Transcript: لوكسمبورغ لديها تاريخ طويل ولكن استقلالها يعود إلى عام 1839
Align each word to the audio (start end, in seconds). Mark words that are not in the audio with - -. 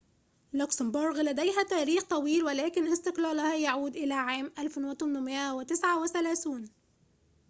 لوكسمبورغ 0.53 1.21
لديها 1.21 1.63
تاريخ 1.69 2.03
طويل 2.03 2.43
ولكن 2.43 2.91
استقلالها 2.91 3.55
يعود 3.55 3.95
إلى 3.95 4.13
عام 4.13 4.51
1839 4.59 6.69